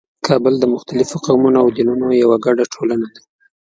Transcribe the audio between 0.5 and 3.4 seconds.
د مختلفو قومونو او دینونو یوه ګډه ټولنه ده.